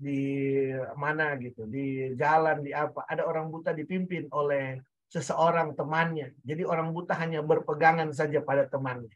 di 0.00 0.72
mana 0.96 1.36
gitu 1.36 1.68
di 1.68 2.16
jalan 2.16 2.64
di 2.64 2.72
apa 2.72 3.04
ada 3.04 3.28
orang 3.28 3.52
buta 3.52 3.76
dipimpin 3.76 4.32
oleh 4.32 4.80
seseorang 5.12 5.76
temannya 5.76 6.32
jadi 6.40 6.64
orang 6.64 6.88
buta 6.96 7.12
hanya 7.20 7.44
berpegangan 7.44 8.16
saja 8.16 8.40
pada 8.40 8.64
temannya 8.64 9.12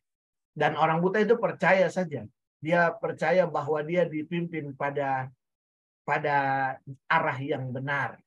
dan 0.52 0.76
orang 0.76 1.00
buta 1.00 1.24
itu 1.24 1.40
percaya 1.40 1.88
saja 1.88 2.28
dia 2.60 2.92
percaya 2.92 3.48
bahwa 3.48 3.80
dia 3.80 4.04
dipimpin 4.04 4.76
pada 4.76 5.32
pada 6.06 6.36
arah 7.10 7.38
yang 7.42 7.74
benar. 7.74 8.22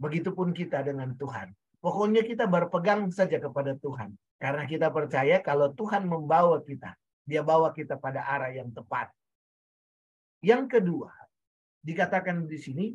Begitupun 0.00 0.54
kita 0.56 0.80
dengan 0.84 1.12
Tuhan. 1.16 1.52
Pokoknya 1.82 2.22
kita 2.22 2.46
berpegang 2.46 3.10
saja 3.10 3.42
kepada 3.42 3.74
Tuhan. 3.74 4.14
Karena 4.38 4.66
kita 4.66 4.90
percaya 4.90 5.38
kalau 5.42 5.70
Tuhan 5.74 6.06
membawa 6.06 6.62
kita, 6.62 6.94
dia 7.22 7.42
bawa 7.42 7.70
kita 7.74 7.98
pada 7.98 8.26
arah 8.26 8.50
yang 8.50 8.70
tepat. 8.74 9.10
Yang 10.42 10.78
kedua, 10.78 11.10
dikatakan 11.86 12.46
di 12.50 12.58
sini, 12.58 12.86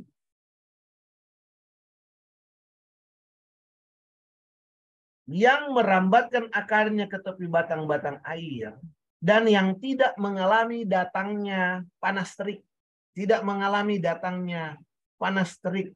yang 5.28 5.76
merambatkan 5.76 6.48
akarnya 6.52 7.08
ke 7.12 7.20
tepi 7.20 7.48
batang-batang 7.48 8.20
air, 8.24 8.76
dan 9.20 9.48
yang 9.48 9.76
tidak 9.80 10.16
mengalami 10.16 10.88
datangnya 10.88 11.84
panas 12.00 12.32
terik, 12.36 12.64
tidak 13.12 13.44
mengalami 13.44 14.00
datangnya 14.00 14.80
panas 15.20 15.56
terik. 15.60 15.92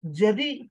Jadi 0.00 0.64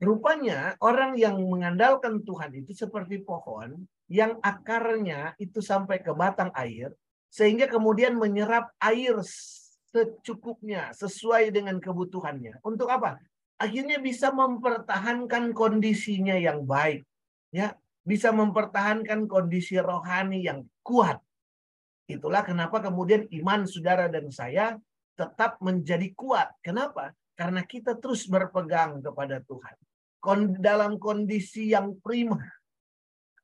rupanya 0.00 0.76
orang 0.80 1.16
yang 1.16 1.40
mengandalkan 1.40 2.24
Tuhan 2.24 2.52
itu 2.56 2.72
seperti 2.72 3.20
pohon 3.20 3.84
yang 4.08 4.36
akarnya 4.44 5.36
itu 5.40 5.64
sampai 5.64 6.00
ke 6.00 6.12
batang 6.12 6.52
air 6.56 6.92
sehingga 7.32 7.66
kemudian 7.66 8.14
menyerap 8.14 8.70
air 8.78 9.18
secukupnya 9.94 10.94
sesuai 10.94 11.50
dengan 11.50 11.82
kebutuhannya. 11.82 12.62
Untuk 12.62 12.90
apa? 12.90 13.18
Akhirnya 13.58 14.02
bisa 14.02 14.34
mempertahankan 14.34 15.54
kondisinya 15.54 16.34
yang 16.34 16.66
baik. 16.66 17.06
Ya, 17.54 17.78
bisa 18.02 18.34
mempertahankan 18.34 19.30
kondisi 19.30 19.78
rohani 19.78 20.42
yang 20.42 20.66
kuat. 20.82 21.22
Itulah 22.10 22.44
kenapa 22.44 22.82
kemudian 22.82 23.30
iman 23.30 23.64
saudara 23.64 24.10
dan 24.10 24.28
saya 24.28 24.76
tetap 25.14 25.62
menjadi 25.62 26.10
kuat. 26.12 26.52
Kenapa? 26.60 27.14
Karena 27.34 27.66
kita 27.66 27.98
terus 27.98 28.26
berpegang 28.30 29.02
kepada 29.02 29.42
Tuhan. 29.42 29.76
Dalam 30.58 30.96
kondisi 30.96 31.74
yang 31.74 31.98
prima. 32.00 32.40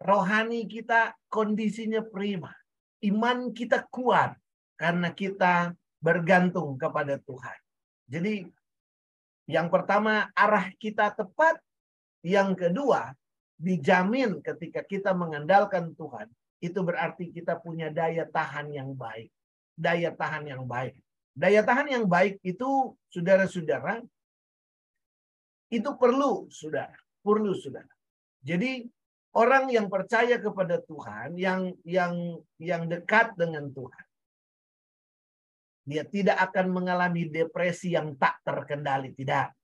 Rohani 0.01 0.65
kita 0.65 1.13
kondisinya 1.29 2.01
prima. 2.01 2.55
Iman 3.05 3.53
kita 3.53 3.85
kuat. 3.91 4.39
Karena 4.79 5.13
kita 5.13 5.77
bergantung 6.01 6.81
kepada 6.81 7.21
Tuhan. 7.21 7.59
Jadi 8.09 8.49
yang 9.51 9.69
pertama 9.69 10.31
arah 10.33 10.71
kita 10.79 11.13
tepat. 11.13 11.59
Yang 12.21 12.69
kedua 12.69 13.17
dijamin 13.57 14.41
ketika 14.45 14.85
kita 14.85 15.13
mengandalkan 15.17 15.93
Tuhan, 15.97 16.29
itu 16.61 16.81
berarti 16.85 17.33
kita 17.33 17.57
punya 17.61 17.89
daya 17.89 18.29
tahan 18.29 18.73
yang 18.73 18.93
baik. 18.93 19.33
Daya 19.77 20.13
tahan 20.13 20.49
yang 20.49 20.69
baik. 20.69 20.97
Daya 21.31 21.63
tahan 21.63 21.89
yang 21.89 22.05
baik 22.11 22.43
itu, 22.43 22.95
saudara-saudara, 23.09 24.03
itu 25.71 25.91
perlu, 25.95 26.51
saudara. 26.51 26.97
Perlu, 27.23 27.55
saudara. 27.55 27.91
Jadi 28.43 28.83
orang 29.37 29.71
yang 29.71 29.87
percaya 29.87 30.41
kepada 30.43 30.83
Tuhan, 30.83 31.39
yang 31.39 31.71
yang 31.87 32.43
yang 32.59 32.91
dekat 32.91 33.39
dengan 33.39 33.71
Tuhan, 33.71 34.07
dia 35.87 36.03
tidak 36.07 36.39
akan 36.51 36.67
mengalami 36.75 37.31
depresi 37.31 37.95
yang 37.95 38.19
tak 38.19 38.43
terkendali, 38.43 39.15
tidak. 39.15 39.55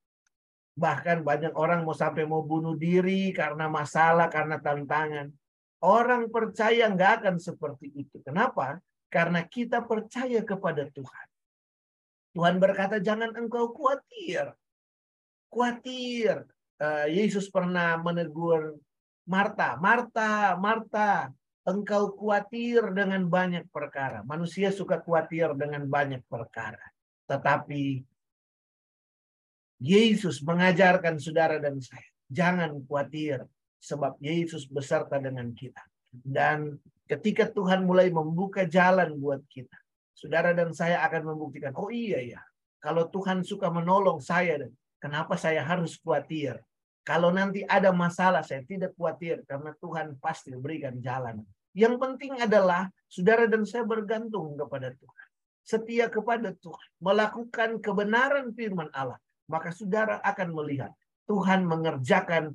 Bahkan 0.77 1.25
banyak 1.25 1.57
orang 1.57 1.89
mau 1.89 1.97
sampai 1.97 2.29
mau 2.29 2.45
bunuh 2.45 2.77
diri 2.77 3.33
karena 3.33 3.67
masalah, 3.67 4.29
karena 4.29 4.61
tantangan. 4.61 5.33
Orang 5.81 6.29
percaya 6.29 6.89
nggak 6.93 7.25
akan 7.25 7.37
seperti 7.41 7.93
itu. 7.97 8.21
Kenapa? 8.21 8.81
Karena 9.09 9.45
kita 9.45 9.85
percaya 9.85 10.45
kepada 10.45 10.85
Tuhan. 10.93 11.27
Tuhan 12.37 12.61
berkata, 12.61 13.01
jangan 13.01 13.33
engkau 13.33 13.73
khawatir. 13.73 14.53
Khawatir. 15.49 16.45
Uh, 16.77 17.09
Yesus 17.09 17.49
pernah 17.49 17.97
menegur 17.97 18.77
Marta. 19.25 19.81
Marta, 19.81 20.53
Marta, 20.61 21.33
engkau 21.65 22.13
khawatir 22.13 22.93
dengan 22.93 23.25
banyak 23.25 23.65
perkara. 23.73 24.21
Manusia 24.29 24.69
suka 24.69 25.01
khawatir 25.01 25.57
dengan 25.57 25.89
banyak 25.89 26.21
perkara. 26.29 26.85
Tetapi 27.25 28.05
Yesus 29.81 30.45
mengajarkan 30.45 31.17
saudara 31.17 31.57
dan 31.57 31.81
saya, 31.81 32.05
jangan 32.29 32.77
khawatir 32.85 33.49
sebab 33.81 34.21
Yesus 34.21 34.69
beserta 34.69 35.17
dengan 35.17 35.57
kita. 35.57 35.81
Dan 36.13 36.77
ketika 37.09 37.49
Tuhan 37.49 37.89
mulai 37.89 38.13
membuka 38.13 38.69
jalan 38.69 39.17
buat 39.17 39.41
kita, 39.49 39.86
saudara 40.17 40.57
dan 40.57 40.73
saya 40.73 41.05
akan 41.05 41.37
membuktikan, 41.37 41.77
oh 41.77 41.93
iya 41.93 42.25
ya, 42.25 42.41
kalau 42.81 43.05
Tuhan 43.13 43.45
suka 43.45 43.69
menolong 43.69 44.25
saya, 44.25 44.65
kenapa 44.97 45.37
saya 45.37 45.61
harus 45.61 46.01
khawatir? 46.01 46.57
Kalau 47.05 47.31
nanti 47.31 47.63
ada 47.69 47.93
masalah, 47.93 48.41
saya 48.41 48.65
tidak 48.65 48.97
khawatir 48.97 49.45
karena 49.45 49.77
Tuhan 49.79 50.17
pasti 50.19 50.57
berikan 50.57 50.99
jalan. 50.99 51.45
Yang 51.77 52.01
penting 52.01 52.41
adalah 52.41 52.89
saudara 53.07 53.45
dan 53.45 53.63
saya 53.69 53.85
bergantung 53.85 54.57
kepada 54.57 54.91
Tuhan. 54.97 55.27
Setia 55.63 56.09
kepada 56.09 56.51
Tuhan. 56.57 56.89
Melakukan 56.99 57.79
kebenaran 57.79 58.51
firman 58.57 58.91
Allah 58.91 59.21
maka 59.47 59.71
saudara 59.71 60.19
akan 60.23 60.53
melihat 60.55 60.93
Tuhan 61.27 61.67
mengerjakan 61.67 62.55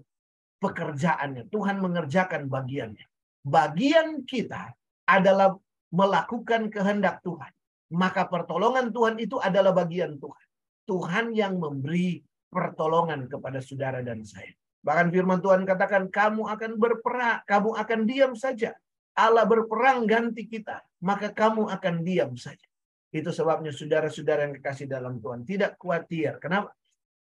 pekerjaannya, 0.60 1.48
Tuhan 1.52 1.80
mengerjakan 1.82 2.48
bagiannya. 2.48 3.08
Bagian 3.42 4.24
kita 4.24 4.72
adalah 5.08 5.58
melakukan 5.92 6.72
kehendak 6.72 7.22
Tuhan. 7.22 7.52
Maka 7.92 8.26
pertolongan 8.26 8.90
Tuhan 8.96 9.20
itu 9.20 9.38
adalah 9.38 9.76
bagian 9.76 10.16
Tuhan. 10.16 10.48
Tuhan 10.88 11.36
yang 11.36 11.60
memberi 11.60 12.24
pertolongan 12.48 13.28
kepada 13.28 13.60
saudara 13.60 14.00
dan 14.00 14.24
saya. 14.24 14.52
Bahkan 14.82 15.14
firman 15.14 15.44
Tuhan 15.44 15.62
katakan, 15.68 16.10
kamu 16.10 16.48
akan 16.48 16.72
berperang, 16.80 17.44
kamu 17.46 17.70
akan 17.78 18.00
diam 18.08 18.34
saja. 18.34 18.74
Allah 19.14 19.44
berperang 19.44 20.08
ganti 20.08 20.48
kita, 20.48 20.82
maka 21.04 21.30
kamu 21.30 21.68
akan 21.68 21.96
diam 22.02 22.34
saja. 22.40 22.66
Itu 23.12 23.36
sebabnya 23.36 23.76
saudara-saudara 23.76 24.48
yang 24.48 24.56
kekasih 24.58 24.88
dalam 24.88 25.20
Tuhan. 25.20 25.44
Tidak 25.44 25.76
khawatir. 25.76 26.40
Kenapa? 26.40 26.72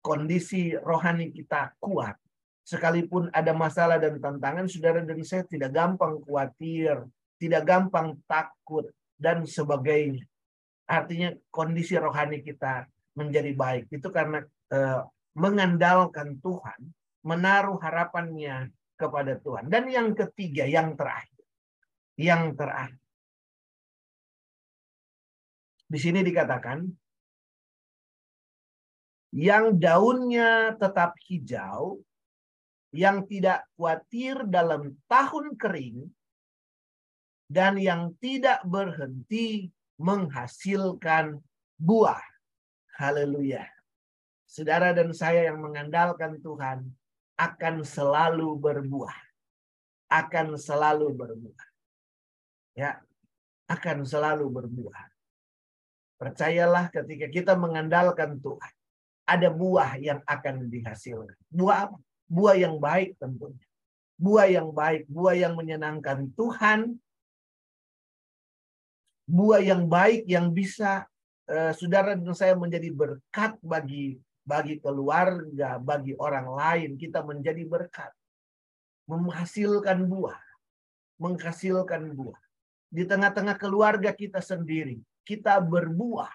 kondisi 0.06 0.70
rohani 0.78 1.34
kita 1.34 1.74
kuat. 1.82 2.14
Sekalipun 2.62 3.26
ada 3.34 3.50
masalah 3.50 3.98
dan 3.98 4.22
tantangan, 4.22 4.70
saudara 4.70 5.02
dan 5.02 5.18
saya 5.26 5.42
tidak 5.42 5.74
gampang 5.74 6.22
khawatir, 6.22 7.02
tidak 7.36 7.62
gampang 7.68 8.16
takut, 8.24 8.88
dan 9.16 9.48
sebagainya. 9.48 10.22
Artinya 10.86 11.34
kondisi 11.50 11.98
rohani 11.98 12.44
kita 12.44 12.86
menjadi 13.16 13.50
baik. 13.56 13.90
Itu 13.90 14.12
karena 14.12 14.44
eh, 14.70 15.02
mengandalkan 15.34 16.38
Tuhan, 16.38 16.80
menaruh 17.26 17.80
harapannya 17.80 18.70
kepada 18.94 19.40
Tuhan. 19.40 19.66
Dan 19.66 19.90
yang 19.90 20.14
ketiga, 20.14 20.68
yang 20.68 20.94
terakhir. 20.94 21.42
Yang 22.16 22.42
terakhir. 22.54 23.02
Di 25.86 25.98
sini 26.02 26.22
dikatakan, 26.22 26.82
yang 29.36 29.76
daunnya 29.76 30.74
tetap 30.80 31.14
hijau, 31.28 32.00
yang 32.90 33.28
tidak 33.28 33.68
khawatir 33.76 34.48
dalam 34.48 34.96
tahun 35.06 35.54
kering, 35.60 36.08
dan 37.46 37.78
yang 37.78 38.14
tidak 38.18 38.62
berhenti 38.66 39.70
menghasilkan 39.96 41.40
buah. 41.78 42.20
Haleluya. 42.98 43.64
Saudara 44.46 44.94
dan 44.94 45.10
saya 45.12 45.50
yang 45.50 45.58
mengandalkan 45.58 46.38
Tuhan 46.42 46.86
akan 47.36 47.74
selalu 47.82 48.56
berbuah. 48.56 49.16
Akan 50.06 50.54
selalu 50.54 51.10
berbuah. 51.12 51.66
Ya, 52.78 53.02
akan 53.66 54.06
selalu 54.06 54.46
berbuah. 54.46 55.10
Percayalah 56.16 56.88
ketika 56.88 57.26
kita 57.28 57.52
mengandalkan 57.58 58.40
Tuhan 58.40 58.74
ada 59.26 59.48
buah 59.50 59.98
yang 59.98 60.22
akan 60.24 60.70
dihasilkan. 60.70 61.36
Buah 61.50 61.90
apa? 61.90 61.98
Buah 62.30 62.56
yang 62.56 62.78
baik 62.78 63.18
tentunya. 63.18 63.66
Buah 64.16 64.48
yang 64.48 64.72
baik, 64.72 65.04
buah 65.10 65.36
yang 65.36 65.54
menyenangkan 65.58 66.32
Tuhan. 66.32 66.96
Buah 69.26 69.58
yang 69.58 69.90
baik 69.90 70.24
yang 70.30 70.54
bisa 70.54 71.04
uh, 71.50 71.72
saudara 71.74 72.14
dan 72.14 72.34
saya 72.34 72.54
menjadi 72.54 72.90
berkat 72.94 73.58
bagi 73.62 74.22
bagi 74.46 74.78
keluarga, 74.78 75.82
bagi 75.82 76.14
orang 76.14 76.46
lain, 76.46 76.90
kita 76.94 77.26
menjadi 77.26 77.66
berkat. 77.66 78.14
Menghasilkan 79.10 80.06
buah. 80.06 80.38
Menghasilkan 81.18 82.14
buah. 82.14 82.38
Di 82.86 83.02
tengah-tengah 83.02 83.58
keluarga 83.58 84.14
kita 84.14 84.38
sendiri, 84.38 85.02
kita 85.26 85.58
berbuah 85.58 86.30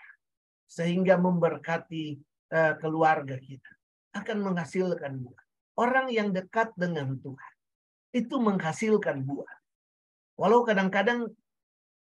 sehingga 0.68 1.16
memberkati 1.16 2.20
uh, 2.52 2.76
keluarga 2.84 3.40
kita 3.40 3.72
akan 4.12 4.52
menghasilkan 4.52 5.24
buah. 5.24 5.44
Orang 5.80 6.12
yang 6.12 6.36
dekat 6.36 6.76
dengan 6.76 7.16
Tuhan 7.16 7.54
itu 8.12 8.36
menghasilkan 8.36 9.24
buah. 9.24 9.56
Walau 10.36 10.68
kadang-kadang 10.68 11.32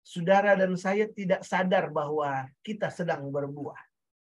saudara 0.03 0.57
dan 0.57 0.73
saya 0.79 1.05
tidak 1.12 1.45
sadar 1.45 1.93
bahwa 1.93 2.47
kita 2.65 2.89
sedang 2.89 3.29
berbuah. 3.29 3.79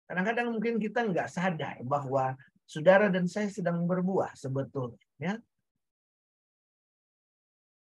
Kadang-kadang 0.09 0.49
mungkin 0.49 0.81
kita 0.81 1.05
nggak 1.05 1.29
sadar 1.29 1.77
bahwa 1.85 2.33
saudara 2.65 3.09
dan 3.13 3.29
saya 3.29 3.49
sedang 3.49 3.85
berbuah 3.85 4.33
sebetulnya. 4.33 5.01
Ya. 5.21 5.33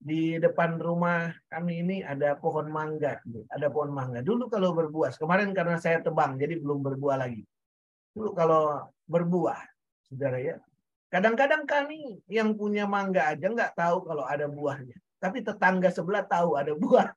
Di 0.03 0.37
depan 0.43 0.83
rumah 0.83 1.31
kami 1.47 1.87
ini 1.87 1.97
ada 2.03 2.35
pohon 2.35 2.69
mangga. 2.69 3.23
Ada 3.49 3.71
pohon 3.71 3.95
mangga. 3.95 4.19
Dulu 4.21 4.51
kalau 4.51 4.75
berbuah, 4.75 5.15
kemarin 5.15 5.55
karena 5.55 5.79
saya 5.79 6.03
tebang, 6.03 6.35
jadi 6.37 6.59
belum 6.59 6.83
berbuah 6.83 7.23
lagi. 7.23 7.47
Dulu 8.13 8.35
kalau 8.35 8.93
berbuah, 9.07 9.63
saudara 10.11 10.43
ya. 10.43 10.57
Kadang-kadang 11.13 11.69
kami 11.69 12.25
yang 12.27 12.57
punya 12.57 12.89
mangga 12.89 13.31
aja 13.31 13.47
nggak 13.47 13.77
tahu 13.77 14.05
kalau 14.09 14.25
ada 14.25 14.49
buahnya. 14.49 14.97
Tapi 15.21 15.45
tetangga 15.45 15.93
sebelah 15.93 16.25
tahu 16.25 16.59
ada 16.59 16.73
buah. 16.75 17.13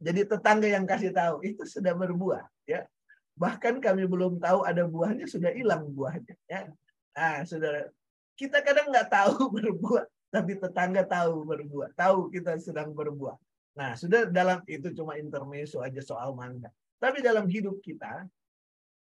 Jadi 0.00 0.20
tetangga 0.24 0.68
yang 0.68 0.84
kasih 0.88 1.12
tahu 1.12 1.44
itu 1.44 1.62
sudah 1.64 1.92
berbuah. 1.92 2.44
ya. 2.64 2.86
Bahkan 3.34 3.82
kami 3.82 4.06
belum 4.06 4.38
tahu 4.38 4.62
ada 4.62 4.86
buahnya 4.86 5.26
sudah 5.26 5.50
hilang 5.52 5.90
buahnya. 5.90 6.34
Ya. 6.46 6.70
Nah, 7.14 7.42
saudara, 7.46 7.90
kita 8.38 8.62
kadang 8.62 8.90
nggak 8.90 9.10
tahu 9.10 9.36
berbuah, 9.56 10.06
tapi 10.30 10.58
tetangga 10.58 11.02
tahu 11.06 11.44
berbuah, 11.46 11.90
tahu 11.98 12.30
kita 12.30 12.58
sedang 12.62 12.94
berbuah. 12.94 13.36
Nah, 13.74 13.98
sudah 13.98 14.30
dalam 14.30 14.62
itu 14.70 14.94
cuma 14.94 15.18
intermezzo 15.18 15.82
aja 15.82 15.98
soal 15.98 16.34
mangga. 16.38 16.70
Tapi 17.02 17.20
dalam 17.20 17.50
hidup 17.50 17.82
kita, 17.82 18.26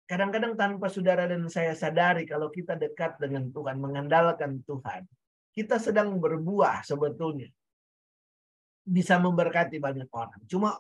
Kadang-kadang 0.08 0.56
tanpa 0.56 0.88
saudara 0.88 1.28
dan 1.28 1.52
saya 1.52 1.76
sadari 1.76 2.24
kalau 2.24 2.48
kita 2.48 2.80
dekat 2.80 3.20
dengan 3.20 3.52
Tuhan, 3.52 3.76
mengandalkan 3.76 4.63
Tuhan, 4.63 5.04
kita 5.52 5.84
sedang 5.84 6.16
berbuah 6.16 6.80
sebetulnya. 6.88 7.52
Bisa 8.88 9.19
memberkati 9.19 9.84
banyak 9.84 10.08
orang. 10.15 10.39
Cuma 10.47 10.80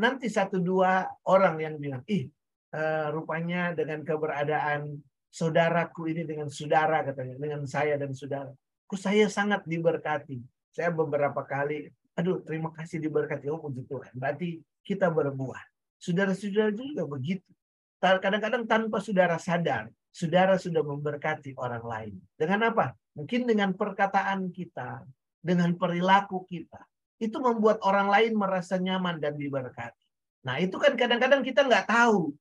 nanti 0.00 0.32
satu 0.32 0.56
dua 0.56 1.04
orang 1.28 1.60
yang 1.60 1.74
bilang, 1.76 2.00
ih 2.08 2.32
uh, 2.72 3.12
rupanya 3.12 3.76
dengan 3.76 4.00
keberadaan 4.00 4.96
saudaraku 5.28 6.08
ini 6.08 6.24
dengan 6.24 6.48
saudara 6.48 7.04
katanya, 7.04 7.36
dengan 7.36 7.68
saya 7.68 8.00
dan 8.00 8.16
saudara. 8.16 8.48
Ku 8.88 8.96
saya 8.96 9.28
sangat 9.28 9.68
diberkati. 9.68 10.40
Saya 10.72 10.88
beberapa 10.88 11.44
kali, 11.44 11.92
aduh 12.16 12.40
terima 12.40 12.72
kasih 12.72 12.98
diberkati. 13.04 13.52
Oh 13.52 13.60
puji 13.60 13.84
Tuhan. 13.84 14.16
Berarti 14.16 14.64
kita 14.80 15.12
berbuah. 15.12 15.60
Saudara-saudara 16.00 16.72
juga 16.72 17.04
begitu 17.04 17.44
Kadang-kadang 18.00 18.64
tanpa 18.64 18.96
saudara 19.04 19.36
sadar, 19.36 19.92
saudara 20.08 20.56
sudah 20.56 20.80
memberkati 20.80 21.52
orang 21.60 21.84
lain. 21.84 22.14
Dengan 22.32 22.72
apa? 22.72 22.96
Mungkin 23.12 23.44
dengan 23.44 23.76
perkataan 23.76 24.48
kita, 24.48 25.04
dengan 25.44 25.76
perilaku 25.76 26.48
kita. 26.48 26.80
Itu 27.20 27.38
membuat 27.38 27.84
orang 27.84 28.08
lain 28.08 28.32
merasa 28.32 28.80
nyaman 28.80 29.20
dan 29.20 29.36
diberkati. 29.36 30.04
Nah 30.48 30.56
itu 30.56 30.80
kan 30.80 30.96
kadang-kadang 30.96 31.44
kita 31.44 31.68
nggak 31.68 31.86
tahu. 31.86 32.32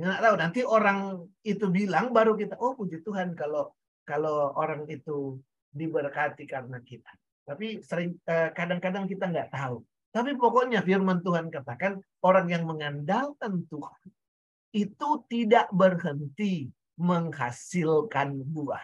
Nggak 0.00 0.20
tahu. 0.24 0.34
Nanti 0.40 0.60
orang 0.64 1.28
itu 1.44 1.68
bilang 1.68 2.08
baru 2.10 2.32
kita, 2.32 2.56
oh 2.56 2.72
puji 2.72 3.04
Tuhan 3.04 3.36
kalau 3.36 3.76
kalau 4.08 4.56
orang 4.56 4.88
itu 4.88 5.36
diberkati 5.68 6.48
karena 6.48 6.80
kita. 6.80 7.12
Tapi 7.44 7.84
sering 7.84 8.16
eh, 8.24 8.48
kadang-kadang 8.56 9.04
kita 9.04 9.28
nggak 9.28 9.52
tahu. 9.52 9.84
Tapi 10.08 10.40
pokoknya 10.40 10.80
firman 10.80 11.20
Tuhan 11.20 11.52
katakan 11.52 12.00
orang 12.24 12.48
yang 12.48 12.64
mengandalkan 12.64 13.68
Tuhan 13.68 14.08
itu 14.72 15.08
tidak 15.28 15.68
berhenti 15.68 16.72
menghasilkan 16.96 18.42
buah. 18.42 18.82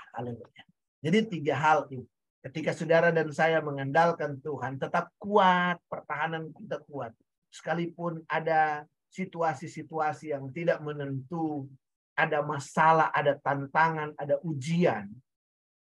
Jadi 1.05 1.19
tiga 1.29 1.55
hal 1.57 1.89
ini. 1.93 2.09
Ketika 2.45 2.77
saudara 2.77 3.09
dan 3.09 3.33
saya 3.33 3.65
mengandalkan 3.65 4.37
Tuhan, 4.45 4.77
tetap 4.77 5.09
kuat, 5.17 5.81
pertahanan 5.89 6.53
kita 6.53 6.77
kuat. 6.85 7.17
Sekalipun 7.49 8.21
ada 8.29 8.85
situasi-situasi 9.09 10.37
yang 10.37 10.53
tidak 10.53 10.85
menentu, 10.85 11.65
ada 12.13 12.45
masalah, 12.45 13.09
ada 13.17 13.41
tantangan, 13.41 14.13
ada 14.21 14.37
ujian. 14.45 15.09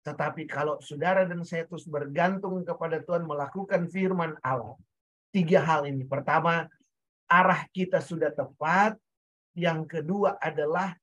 Tetapi 0.07 0.47
kalau 0.47 0.79
saudara 0.79 1.27
dan 1.27 1.43
saya 1.43 1.67
terus 1.67 1.83
bergantung 1.91 2.63
kepada 2.63 3.03
Tuhan 3.03 3.27
melakukan 3.27 3.91
firman 3.91 4.39
Allah, 4.39 4.79
tiga 5.35 5.59
hal 5.59 5.83
ini. 5.83 6.07
Pertama, 6.07 6.71
arah 7.27 7.67
kita 7.75 7.99
sudah 7.99 8.31
tepat. 8.31 8.95
Yang 9.59 9.99
kedua 9.99 10.39
adalah 10.39 10.95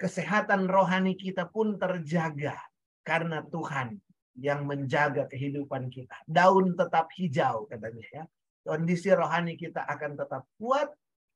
kesehatan 0.00 0.64
rohani 0.64 1.12
kita 1.12 1.44
pun 1.44 1.76
terjaga 1.76 2.56
karena 3.04 3.44
Tuhan 3.44 4.00
yang 4.40 4.64
menjaga 4.64 5.28
kehidupan 5.28 5.92
kita. 5.92 6.16
Daun 6.24 6.72
tetap 6.72 7.12
hijau 7.14 7.68
katanya 7.68 8.04
ya. 8.08 8.24
Kondisi 8.64 9.12
rohani 9.12 9.56
kita 9.56 9.84
akan 9.84 10.16
tetap 10.16 10.48
kuat 10.56 10.88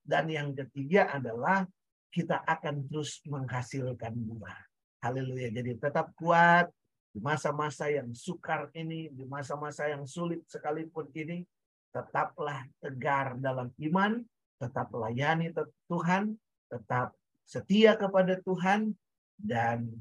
dan 0.05 0.29
yang 0.29 0.53
ketiga 0.53 1.12
adalah 1.12 1.64
kita 2.09 2.40
akan 2.45 2.88
terus 2.88 3.21
menghasilkan 3.29 4.12
buah. 4.17 4.59
Haleluya. 5.05 5.53
Jadi 5.53 5.77
tetap 5.77 6.17
kuat 6.17 6.73
di 7.12 7.21
masa-masa 7.21 7.93
yang 7.93 8.12
sukar 8.17 8.73
ini, 8.73 9.12
di 9.12 9.25
masa-masa 9.29 9.87
yang 9.88 10.09
sulit 10.09 10.43
sekalipun 10.49 11.12
ini, 11.12 11.45
tetaplah 11.93 12.64
tegar 12.81 13.37
dalam 13.38 13.71
iman, 13.79 14.25
tetap 14.59 14.90
layani 14.97 15.53
Tuhan, 15.87 16.35
tetap 16.73 17.12
setia 17.45 17.95
kepada 17.95 18.40
Tuhan 18.40 18.97
dan 19.37 19.93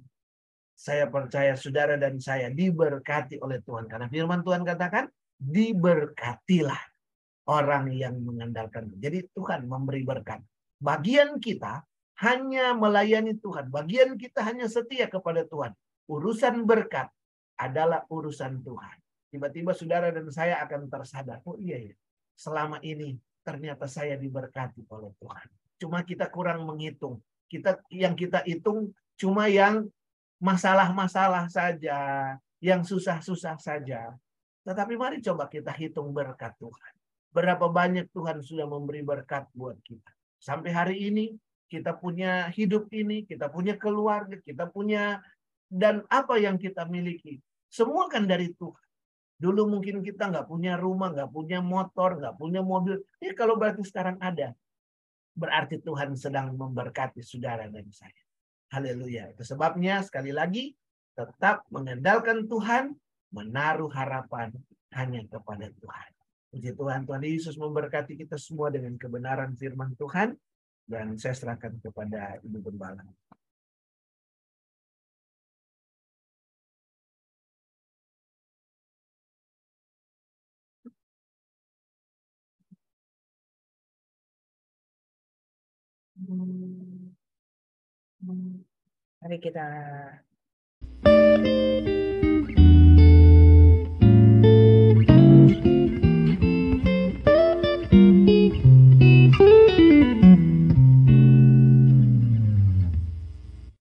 saya 0.73 1.07
percaya 1.07 1.53
saudara 1.55 1.95
dan 1.95 2.17
saya 2.19 2.49
diberkati 2.49 3.39
oleh 3.39 3.61
Tuhan. 3.61 3.87
Karena 3.87 4.09
firman 4.09 4.41
Tuhan 4.41 4.65
katakan, 4.65 5.07
diberkatilah 5.37 6.81
orang 7.49 7.91
yang 7.91 8.15
mengandalkan. 8.23 8.91
Jadi 8.97 9.27
Tuhan 9.35 9.67
memberi 9.67 10.03
berkat. 10.03 10.39
Bagian 10.79 11.39
kita 11.39 11.83
hanya 12.23 12.75
melayani 12.75 13.35
Tuhan. 13.39 13.67
Bagian 13.71 14.15
kita 14.15 14.43
hanya 14.43 14.67
setia 14.67 15.07
kepada 15.11 15.43
Tuhan. 15.47 15.71
Urusan 16.07 16.67
berkat 16.67 17.07
adalah 17.59 18.03
urusan 18.11 18.63
Tuhan. 18.63 18.97
Tiba-tiba 19.33 19.73
saudara 19.73 20.13
dan 20.13 20.29
saya 20.29 20.61
akan 20.61 20.91
tersadar. 20.91 21.41
Oh 21.47 21.57
iya 21.57 21.79
ya, 21.79 21.95
selama 22.37 22.77
ini 22.85 23.17
ternyata 23.41 23.89
saya 23.89 24.13
diberkati 24.13 24.85
oleh 24.93 25.09
Tuhan. 25.17 25.47
Cuma 25.81 26.05
kita 26.05 26.29
kurang 26.29 26.63
menghitung. 26.69 27.19
Kita 27.49 27.81
yang 27.89 28.13
kita 28.13 28.45
hitung 28.45 28.93
cuma 29.17 29.49
yang 29.49 29.89
masalah-masalah 30.43 31.47
saja, 31.47 31.99
yang 32.59 32.83
susah-susah 32.83 33.55
saja. 33.63 34.11
Tetapi 34.67 34.99
mari 34.99 35.23
coba 35.23 35.47
kita 35.47 35.71
hitung 35.71 36.11
berkat 36.11 36.51
Tuhan. 36.59 36.93
Berapa 37.31 37.71
banyak 37.71 38.11
Tuhan 38.11 38.43
sudah 38.43 38.67
memberi 38.67 39.01
berkat 39.01 39.47
buat 39.55 39.79
kita. 39.83 40.11
Sampai 40.39 40.75
hari 40.75 40.99
ini 41.07 41.31
kita 41.71 41.95
punya 41.95 42.51
hidup 42.51 42.91
ini, 42.91 43.23
kita 43.23 43.47
punya 43.47 43.79
keluarga, 43.79 44.35
kita 44.43 44.67
punya 44.67 45.23
dan 45.71 46.03
apa 46.11 46.37
yang 46.37 46.59
kita 46.59 46.85
miliki. 46.85 47.39
Semua 47.71 48.05
kan 48.11 48.27
dari 48.27 48.51
Tuhan. 48.53 48.83
Dulu 49.39 49.67
mungkin 49.67 49.99
kita 50.05 50.29
nggak 50.29 50.47
punya 50.47 50.79
rumah, 50.79 51.11
nggak 51.11 51.31
punya 51.33 51.59
motor, 51.59 52.19
nggak 52.21 52.35
punya 52.37 52.61
mobil. 52.63 53.01
Ya 53.19 53.33
kalau 53.35 53.59
berarti 53.59 53.83
sekarang 53.83 54.21
ada, 54.23 54.55
berarti 55.35 55.81
Tuhan 55.81 56.15
sedang 56.15 56.53
memberkati 56.55 57.19
saudara 57.19 57.67
dan 57.67 57.89
saya. 57.91 58.22
Haleluya. 58.73 59.29
Itu 59.37 59.45
sebabnya 59.45 60.01
sekali 60.01 60.33
lagi 60.33 60.73
tetap 61.13 61.61
mengandalkan 61.69 62.49
Tuhan, 62.49 62.97
menaruh 63.29 63.93
harapan 63.93 64.49
hanya 64.97 65.21
kepada 65.29 65.69
Tuhan. 65.69 66.09
Puji 66.49 66.73
Tuhan, 66.73 67.05
Tuhan 67.05 67.21
Yesus 67.21 67.53
memberkati 67.57 68.17
kita 68.17 68.37
semua 68.41 68.73
dengan 68.73 68.97
kebenaran 68.97 69.53
firman 69.53 69.93
Tuhan. 69.93 70.33
Dan 70.89 71.15
saya 71.21 71.37
serahkan 71.37 71.77
kepada 71.85 72.41
Ibu 72.41 72.59
Gembala. 72.65 73.05
Hmm. 86.17 87.02
Mari 88.23 89.37
kita 89.43 89.67